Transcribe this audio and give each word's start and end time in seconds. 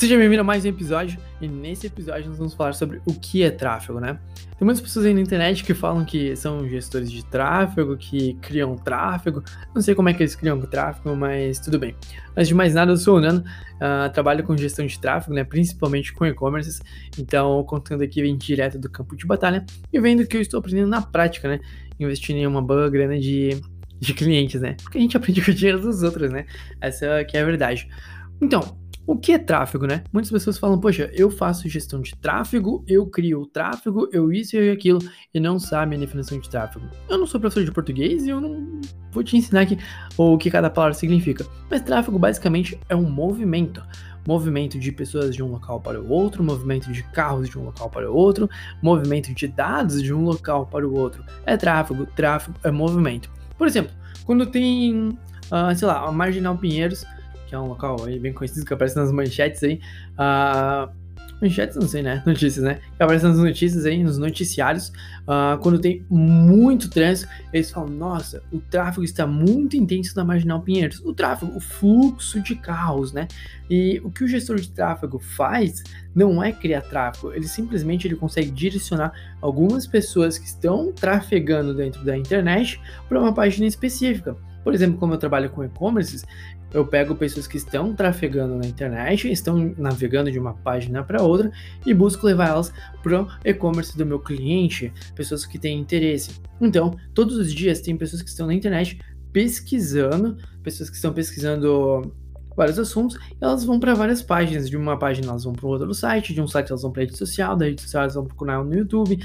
Seja 0.00 0.16
bem-vindo 0.16 0.40
a 0.40 0.44
mais 0.44 0.64
um 0.64 0.68
episódio 0.68 1.20
e 1.42 1.46
nesse 1.46 1.86
episódio 1.86 2.30
nós 2.30 2.38
vamos 2.38 2.54
falar 2.54 2.72
sobre 2.72 3.02
o 3.04 3.12
que 3.12 3.42
é 3.42 3.50
tráfego, 3.50 4.00
né? 4.00 4.18
Tem 4.58 4.64
muitas 4.64 4.80
pessoas 4.80 5.04
aí 5.04 5.12
na 5.12 5.20
internet 5.20 5.62
que 5.62 5.74
falam 5.74 6.06
que 6.06 6.34
são 6.36 6.66
gestores 6.66 7.12
de 7.12 7.22
tráfego, 7.22 7.98
que 7.98 8.32
criam 8.40 8.76
tráfego. 8.76 9.44
Não 9.74 9.82
sei 9.82 9.94
como 9.94 10.08
é 10.08 10.14
que 10.14 10.22
eles 10.22 10.34
criam 10.34 10.58
tráfego, 10.62 11.14
mas 11.14 11.58
tudo 11.58 11.78
bem. 11.78 11.94
Antes 12.34 12.48
de 12.48 12.54
mais 12.54 12.72
nada, 12.72 12.92
eu 12.92 12.96
sou 12.96 13.18
o 13.18 13.20
Nano, 13.20 13.40
uh, 13.40 14.10
trabalho 14.10 14.42
com 14.42 14.56
gestão 14.56 14.86
de 14.86 14.98
tráfego, 14.98 15.34
né? 15.34 15.44
Principalmente 15.44 16.14
com 16.14 16.24
e-commerce. 16.24 16.80
Então, 17.18 17.62
contando 17.64 18.02
aqui 18.02 18.22
vem 18.22 18.38
direto 18.38 18.78
do 18.78 18.88
campo 18.88 19.14
de 19.14 19.26
batalha 19.26 19.66
e 19.92 20.00
vendo 20.00 20.26
que 20.26 20.34
eu 20.34 20.40
estou 20.40 20.60
aprendendo 20.60 20.88
na 20.88 21.02
prática, 21.02 21.46
né? 21.46 21.60
Investindo 21.98 22.38
em 22.38 22.46
uma 22.46 22.62
boa 22.62 22.88
grana 22.88 23.20
de, 23.20 23.60
de 23.98 24.14
clientes, 24.14 24.62
né? 24.62 24.78
Porque 24.82 24.96
a 24.96 25.00
gente 25.02 25.14
aprende 25.18 25.44
com 25.44 25.50
o 25.50 25.54
dinheiro 25.54 25.78
dos 25.78 26.02
outros, 26.02 26.30
né? 26.30 26.46
Essa 26.80 27.22
que 27.22 27.36
é 27.36 27.42
a 27.42 27.44
verdade. 27.44 27.86
Então, 28.40 28.79
o 29.06 29.16
que 29.16 29.32
é 29.32 29.38
tráfego, 29.38 29.86
né? 29.86 30.04
Muitas 30.12 30.30
pessoas 30.30 30.58
falam, 30.58 30.78
poxa, 30.78 31.10
eu 31.14 31.30
faço 31.30 31.68
gestão 31.68 32.00
de 32.00 32.14
tráfego, 32.16 32.84
eu 32.86 33.06
crio 33.06 33.42
o 33.42 33.46
tráfego, 33.46 34.08
eu 34.12 34.32
isso 34.32 34.56
e 34.56 34.70
aquilo, 34.70 35.00
e 35.34 35.40
não 35.40 35.58
sabem 35.58 35.96
a 35.98 36.00
definição 36.00 36.38
de 36.38 36.48
tráfego. 36.48 36.86
Eu 37.08 37.18
não 37.18 37.26
sou 37.26 37.40
professor 37.40 37.64
de 37.64 37.72
português 37.72 38.24
e 38.24 38.30
eu 38.30 38.40
não 38.40 38.80
vou 39.10 39.24
te 39.24 39.36
ensinar 39.36 39.66
o 40.16 40.38
que 40.38 40.50
cada 40.50 40.70
palavra 40.70 40.94
significa. 40.94 41.46
Mas 41.68 41.82
tráfego 41.82 42.18
basicamente 42.18 42.78
é 42.88 42.94
um 42.94 43.10
movimento. 43.10 43.82
Movimento 44.28 44.78
de 44.78 44.92
pessoas 44.92 45.34
de 45.34 45.42
um 45.42 45.50
local 45.50 45.80
para 45.80 46.00
o 46.00 46.08
outro, 46.10 46.44
movimento 46.44 46.92
de 46.92 47.02
carros 47.04 47.48
de 47.48 47.58
um 47.58 47.64
local 47.64 47.88
para 47.88 48.10
o 48.10 48.14
outro, 48.14 48.48
movimento 48.82 49.34
de 49.34 49.48
dados 49.48 50.02
de 50.02 50.12
um 50.12 50.22
local 50.22 50.66
para 50.66 50.86
o 50.86 50.94
outro. 50.94 51.24
É 51.46 51.56
tráfego, 51.56 52.06
tráfego 52.06 52.56
é 52.62 52.70
movimento. 52.70 53.30
Por 53.56 53.66
exemplo, 53.66 53.92
quando 54.24 54.46
tem, 54.46 55.08
uh, 55.08 55.74
sei 55.74 55.88
lá, 55.88 56.06
a 56.06 56.12
Marginal 56.12 56.56
Pinheiros 56.58 57.04
que 57.50 57.54
é 57.56 57.58
um 57.58 57.66
local 57.66 57.96
bem 58.20 58.32
conhecido 58.32 58.64
que 58.64 58.72
aparece 58.72 58.94
nas 58.94 59.10
manchetes 59.10 59.60
aí. 59.64 59.80
Uh, 60.14 60.88
manchetes, 61.42 61.76
não 61.76 61.88
sei, 61.88 62.00
né? 62.00 62.22
Notícias, 62.24 62.64
né? 62.64 62.78
Que 62.96 63.02
aparece 63.02 63.24
nas 63.26 63.38
notícias 63.38 63.84
aí, 63.84 64.04
nos 64.04 64.18
noticiários. 64.18 64.90
Uh, 65.22 65.58
quando 65.60 65.80
tem 65.80 66.06
muito 66.08 66.88
trânsito, 66.88 67.28
eles 67.52 67.68
falam: 67.68 67.90
nossa, 67.90 68.40
o 68.52 68.60
tráfego 68.60 69.02
está 69.02 69.26
muito 69.26 69.76
intenso 69.76 70.16
na 70.16 70.24
Marginal 70.24 70.60
Pinheiros. 70.62 71.00
O 71.00 71.12
tráfego, 71.12 71.56
o 71.56 71.60
fluxo 71.60 72.40
de 72.40 72.54
carros, 72.54 73.12
né? 73.12 73.26
E 73.68 74.00
o 74.04 74.12
que 74.12 74.22
o 74.22 74.28
gestor 74.28 74.60
de 74.60 74.70
tráfego 74.70 75.18
faz 75.18 75.82
não 76.14 76.40
é 76.40 76.52
criar 76.52 76.82
tráfego, 76.82 77.32
ele 77.32 77.48
simplesmente 77.48 78.06
ele 78.06 78.16
consegue 78.16 78.50
direcionar 78.50 79.12
algumas 79.40 79.88
pessoas 79.88 80.38
que 80.38 80.46
estão 80.46 80.92
trafegando 80.92 81.74
dentro 81.74 82.04
da 82.04 82.16
internet 82.16 82.80
para 83.08 83.18
uma 83.18 83.34
página 83.34 83.66
específica. 83.66 84.36
Por 84.62 84.74
exemplo, 84.74 84.98
como 84.98 85.14
eu 85.14 85.18
trabalho 85.18 85.50
com 85.50 85.64
e-commerce, 85.64 86.24
eu 86.72 86.86
pego 86.86 87.14
pessoas 87.14 87.46
que 87.46 87.56
estão 87.56 87.94
trafegando 87.94 88.54
na 88.56 88.66
internet, 88.66 89.30
estão 89.30 89.74
navegando 89.76 90.30
de 90.30 90.38
uma 90.38 90.54
página 90.54 91.02
para 91.02 91.22
outra 91.22 91.50
e 91.84 91.92
busco 91.92 92.26
levar 92.26 92.50
elas 92.50 92.72
para 93.02 93.22
o 93.22 93.28
e-commerce 93.44 93.96
do 93.96 94.06
meu 94.06 94.20
cliente, 94.20 94.92
pessoas 95.14 95.44
que 95.44 95.58
têm 95.58 95.78
interesse. 95.78 96.40
Então, 96.60 96.96
todos 97.14 97.36
os 97.36 97.52
dias 97.52 97.80
tem 97.80 97.96
pessoas 97.96 98.22
que 98.22 98.28
estão 98.28 98.46
na 98.46 98.54
internet 98.54 99.00
pesquisando, 99.32 100.36
pessoas 100.62 100.90
que 100.90 100.96
estão 100.96 101.12
pesquisando 101.12 102.14
vários 102.56 102.78
assuntos, 102.78 103.18
elas 103.40 103.64
vão 103.64 103.80
para 103.80 103.94
várias 103.94 104.22
páginas. 104.22 104.68
De 104.68 104.76
uma 104.76 104.98
página 104.98 105.28
elas 105.28 105.44
vão 105.44 105.52
para 105.52 105.66
outro 105.66 105.94
site, 105.94 106.34
de 106.34 106.40
um 106.40 106.46
site 106.46 106.70
elas 106.70 106.82
vão 106.82 106.92
para 106.92 107.02
rede 107.02 107.16
social, 107.16 107.56
da 107.56 107.64
rede 107.64 107.80
social 107.80 108.02
elas 108.02 108.14
vão 108.14 108.24
procurar 108.24 108.62
no 108.62 108.74
YouTube, 108.74 109.18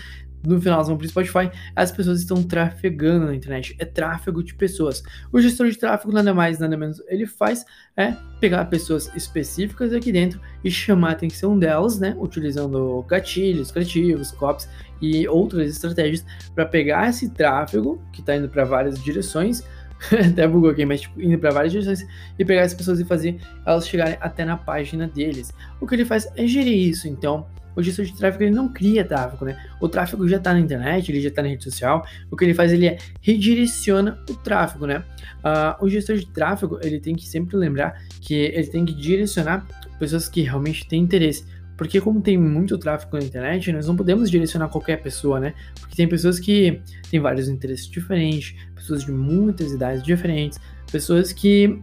no 0.43 0.59
final 0.59 0.75
elas 0.75 0.87
vão 0.87 0.97
para 0.97 1.05
o 1.05 1.09
Spotify, 1.09 1.51
as 1.75 1.91
pessoas 1.91 2.19
estão 2.19 2.41
trafegando 2.43 3.25
na 3.25 3.35
internet. 3.35 3.75
É 3.79 3.85
tráfego 3.85 4.43
de 4.43 4.53
pessoas. 4.53 5.03
O 5.31 5.41
gestor 5.41 5.69
de 5.69 5.77
tráfego, 5.77 6.13
nada 6.13 6.33
mais, 6.33 6.59
nada 6.59 6.77
menos, 6.77 7.01
ele 7.07 7.25
faz 7.25 7.65
é 7.97 8.15
pegar 8.39 8.65
pessoas 8.65 9.09
específicas 9.15 9.93
aqui 9.93 10.11
dentro 10.11 10.39
e 10.63 10.69
chamar 10.69 11.09
a 11.09 11.11
atenção 11.13 11.57
delas, 11.57 11.99
né? 11.99 12.15
Utilizando 12.19 13.03
gatilhos, 13.03 13.71
criativos, 13.71 14.31
copies 14.31 14.67
e 15.01 15.27
outras 15.27 15.69
estratégias 15.69 16.25
para 16.53 16.65
pegar 16.65 17.09
esse 17.09 17.29
tráfego 17.29 18.01
que 18.11 18.21
está 18.21 18.35
indo 18.35 18.49
para 18.49 18.65
várias 18.65 19.01
direções. 19.03 19.63
até 20.29 20.47
bugou 20.47 20.69
aqui, 20.69 20.85
mas 20.85 21.01
tipo, 21.01 21.21
indo 21.21 21.39
para 21.39 21.51
várias 21.51 21.71
direções 21.71 22.05
e 22.37 22.43
pegar 22.43 22.63
as 22.63 22.73
pessoas 22.73 22.99
e 22.99 23.05
fazer 23.05 23.39
elas 23.65 23.87
chegarem 23.87 24.17
até 24.19 24.43
na 24.43 24.57
página 24.57 25.07
deles. 25.07 25.53
O 25.79 25.87
que 25.87 25.95
ele 25.95 26.05
faz 26.05 26.27
é 26.35 26.45
gerir 26.45 26.89
isso, 26.89 27.07
então 27.07 27.47
o 27.75 27.83
gestor 27.83 28.05
de 28.05 28.15
tráfego 28.15 28.43
ele 28.43 28.55
não 28.55 28.71
cria 28.71 29.03
tráfego, 29.03 29.45
né? 29.45 29.57
O 29.81 29.89
tráfego 29.89 30.27
já 30.27 30.37
está 30.37 30.53
na 30.53 30.59
internet, 30.59 31.11
ele 31.11 31.21
já 31.21 31.29
está 31.29 31.41
na 31.41 31.49
rede 31.49 31.63
social. 31.63 32.05
O 32.31 32.37
que 32.37 32.45
ele 32.45 32.53
faz 32.53 32.71
ele 32.71 32.87
é 32.87 32.97
redireciona 33.21 34.17
o 34.29 34.33
tráfego, 34.35 34.85
né? 34.85 35.03
Uh, 35.39 35.85
o 35.85 35.89
gestor 35.89 36.17
de 36.17 36.27
tráfego 36.27 36.79
ele 36.81 36.99
tem 36.99 37.15
que 37.15 37.27
sempre 37.27 37.57
lembrar 37.57 38.01
que 38.21 38.33
ele 38.33 38.67
tem 38.67 38.85
que 38.85 38.93
direcionar 38.93 39.65
pessoas 39.99 40.29
que 40.29 40.41
realmente 40.41 40.87
têm 40.87 41.01
interesse. 41.01 41.45
Porque 41.77 41.99
como 41.99 42.21
tem 42.21 42.37
muito 42.37 42.77
tráfego 42.77 43.17
na 43.17 43.23
internet, 43.23 43.71
nós 43.71 43.87
não 43.87 43.95
podemos 43.95 44.31
direcionar 44.31 44.69
qualquer 44.69 45.01
pessoa, 45.01 45.39
né? 45.39 45.53
Porque 45.79 45.95
tem 45.95 46.07
pessoas 46.07 46.39
que 46.39 46.81
têm 47.11 47.19
vários 47.19 47.49
interesses 47.49 47.87
diferentes, 47.87 48.55
pessoas 48.73 49.03
de 49.03 49.11
muitas 49.11 49.73
idades 49.73 50.01
diferentes, 50.01 50.57
pessoas 50.89 51.33
que 51.33 51.81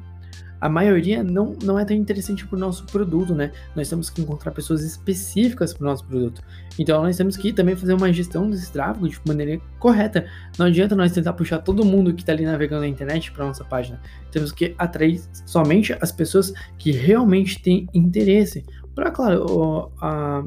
a 0.62 0.68
maioria 0.68 1.24
não, 1.24 1.56
não 1.60 1.76
é 1.76 1.84
tão 1.84 1.96
interessante 1.96 2.46
para 2.46 2.54
o 2.54 2.58
nosso 2.58 2.84
produto, 2.84 3.34
né? 3.34 3.50
Nós 3.74 3.88
temos 3.88 4.08
que 4.08 4.22
encontrar 4.22 4.52
pessoas 4.52 4.84
específicas 4.84 5.74
para 5.74 5.82
o 5.82 5.90
nosso 5.90 6.04
produto. 6.04 6.40
Então 6.78 7.02
nós 7.02 7.16
temos 7.16 7.36
que 7.36 7.52
também 7.52 7.74
fazer 7.74 7.94
uma 7.94 8.12
gestão 8.12 8.48
desse 8.48 8.70
tráfego 8.70 9.08
de 9.08 9.18
maneira 9.26 9.60
correta. 9.80 10.24
Não 10.56 10.66
adianta 10.66 10.94
nós 10.94 11.10
tentar 11.10 11.32
puxar 11.32 11.58
todo 11.58 11.84
mundo 11.84 12.14
que 12.14 12.22
está 12.22 12.30
ali 12.30 12.44
navegando 12.44 12.82
na 12.82 12.88
internet 12.88 13.32
para 13.32 13.44
nossa 13.44 13.64
página. 13.64 14.00
Temos 14.30 14.52
que 14.52 14.72
atrair 14.78 15.20
somente 15.44 15.96
as 16.00 16.12
pessoas 16.12 16.52
que 16.78 16.92
realmente 16.92 17.60
têm 17.60 17.88
interesse. 17.92 18.64
Para, 18.94 19.10
claro, 19.10 19.90
a, 20.00 20.44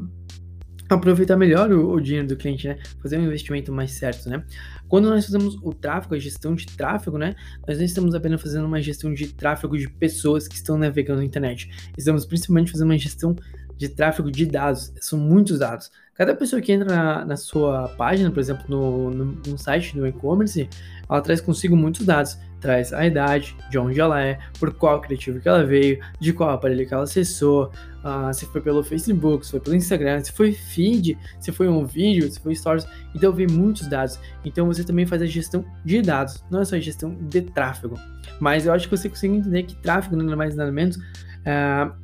aproveitar 0.88 1.36
melhor 1.36 1.72
o, 1.72 1.92
o, 1.92 2.00
dinheiro 2.00 2.28
do 2.28 2.36
cliente, 2.36 2.68
né? 2.68 2.78
Fazer 3.02 3.18
um 3.18 3.24
investimento 3.24 3.72
mais 3.72 3.92
certo, 3.92 4.28
né? 4.28 4.44
Quando 4.88 5.08
nós 5.08 5.26
fazemos 5.26 5.56
o 5.62 5.72
tráfego, 5.72 6.14
a 6.14 6.18
gestão 6.18 6.54
de 6.54 6.66
tráfego, 6.66 7.18
né? 7.18 7.34
Nós 7.66 7.78
não 7.78 7.84
estamos 7.84 8.14
apenas 8.14 8.40
fazendo 8.40 8.66
uma 8.66 8.80
gestão 8.80 9.12
de 9.12 9.28
tráfego 9.28 9.76
de 9.76 9.88
pessoas 9.88 10.46
que 10.46 10.54
estão 10.54 10.78
navegando 10.78 11.20
na 11.20 11.24
internet. 11.24 11.70
Estamos 11.96 12.24
principalmente 12.24 12.70
fazendo 12.70 12.88
uma 12.88 12.98
gestão 12.98 13.34
de 13.76 13.88
tráfego 13.88 14.30
de 14.30 14.46
dados. 14.46 14.92
São 15.00 15.18
muitos 15.18 15.58
dados. 15.58 15.90
Cada 16.14 16.34
pessoa 16.34 16.62
que 16.62 16.72
entra 16.72 16.88
na, 16.88 17.24
na 17.26 17.36
sua 17.36 17.88
página, 17.88 18.30
por 18.30 18.40
exemplo, 18.40 18.64
no, 18.68 19.10
no, 19.10 19.24
no 19.46 19.58
site 19.58 19.94
do 19.94 20.06
e-commerce, 20.06 20.68
ela 21.08 21.20
traz 21.20 21.42
consigo 21.42 21.76
muitos 21.76 22.06
dados. 22.06 22.38
Traz 22.58 22.90
a 22.92 23.06
idade, 23.06 23.54
de 23.70 23.78
onde 23.78 24.00
ela 24.00 24.20
é, 24.20 24.38
por 24.58 24.72
qual 24.72 25.00
criativo 25.02 25.38
que 25.38 25.46
ela 25.46 25.62
veio, 25.62 26.00
de 26.18 26.32
qual 26.32 26.50
aparelho 26.50 26.88
que 26.88 26.94
ela 26.94 27.02
acessou, 27.02 27.70
uh, 28.02 28.32
se 28.32 28.46
foi 28.46 28.62
pelo 28.62 28.82
Facebook, 28.82 29.44
se 29.44 29.50
foi 29.50 29.60
pelo 29.60 29.76
Instagram, 29.76 30.24
se 30.24 30.32
foi 30.32 30.52
feed, 30.52 31.18
se 31.38 31.52
foi 31.52 31.68
um 31.68 31.84
vídeo, 31.84 32.28
se 32.32 32.40
foi 32.40 32.54
stories. 32.54 32.88
Então 33.14 33.30
vem 33.30 33.46
muitos 33.46 33.86
dados. 33.86 34.18
Então 34.42 34.66
você 34.66 34.82
também 34.82 35.04
faz 35.04 35.20
a 35.20 35.26
gestão 35.26 35.66
de 35.84 36.00
dados, 36.00 36.42
não 36.50 36.62
é 36.62 36.64
só 36.64 36.76
a 36.76 36.80
gestão 36.80 37.14
de 37.14 37.42
tráfego. 37.42 38.00
Mas 38.40 38.64
eu 38.64 38.72
acho 38.72 38.88
que 38.88 38.96
você 38.96 39.10
consegue 39.10 39.34
entender 39.34 39.64
que 39.64 39.74
tráfego, 39.76 40.16
nada 40.16 40.34
mais 40.34 40.56
nada 40.56 40.72
menos, 40.72 40.98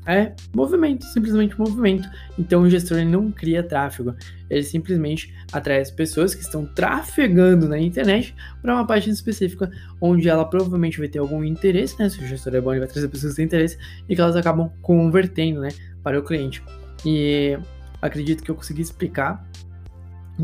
é 0.07 0.33
movimento, 0.55 1.05
simplesmente 1.07 1.59
movimento. 1.59 2.09
Então 2.39 2.63
o 2.63 2.71
gestor 2.71 2.99
ele 2.99 3.11
não 3.11 3.31
cria 3.33 3.63
tráfego, 3.63 4.15
ele 4.49 4.63
simplesmente 4.63 5.35
atrai 5.53 5.81
as 5.81 5.91
pessoas 5.91 6.35
que 6.35 6.43
estão 6.43 6.65
trafegando 6.65 7.69
na 7.69 7.79
internet 7.79 8.35
para 8.61 8.75
uma 8.75 8.87
página 8.87 9.13
específica 9.13 9.71
onde 10.01 10.29
ela 10.29 10.45
provavelmente 10.45 10.99
vai 10.99 11.09
ter 11.09 11.19
algum 11.19 11.43
interesse, 11.43 11.99
né? 11.99 12.09
Se 12.09 12.23
o 12.23 12.27
gestor 12.27 12.55
é 12.55 12.61
bom, 12.61 12.71
ele 12.73 12.81
vai 12.81 12.89
trazer 12.89 13.09
pessoas 13.09 13.33
que 13.33 13.37
têm 13.37 13.47
interesse 13.47 13.77
e 14.09 14.15
que 14.15 14.21
elas 14.21 14.37
acabam 14.37 14.71
convertendo, 14.81 15.61
né, 15.61 15.71
para 16.03 16.19
o 16.19 16.23
cliente. 16.23 16.63
E 17.05 17.59
acredito 18.01 18.43
que 18.45 18.51
eu 18.51 18.55
consegui 18.55 18.83
explicar 18.83 19.45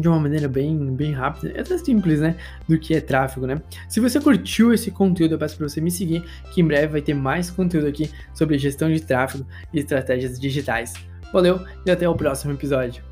de 0.00 0.08
uma 0.08 0.18
maneira 0.18 0.48
bem, 0.48 0.94
bem 0.94 1.12
rápida, 1.12 1.52
é 1.54 1.60
até 1.60 1.76
simples, 1.78 2.20
né? 2.20 2.36
Do 2.68 2.78
que 2.78 2.94
é 2.94 3.00
tráfego, 3.00 3.46
né? 3.46 3.60
Se 3.88 4.00
você 4.00 4.20
curtiu 4.20 4.72
esse 4.72 4.90
conteúdo, 4.90 5.34
eu 5.34 5.38
peço 5.38 5.56
para 5.56 5.68
você 5.68 5.80
me 5.80 5.90
seguir, 5.90 6.24
que 6.52 6.60
em 6.60 6.64
breve 6.64 6.88
vai 6.88 7.02
ter 7.02 7.14
mais 7.14 7.50
conteúdo 7.50 7.86
aqui 7.86 8.10
sobre 8.34 8.58
gestão 8.58 8.90
de 8.90 9.00
tráfego 9.00 9.46
e 9.72 9.78
estratégias 9.78 10.38
digitais. 10.38 10.94
Valeu 11.32 11.60
e 11.84 11.90
até 11.90 12.08
o 12.08 12.14
próximo 12.14 12.52
episódio. 12.52 13.02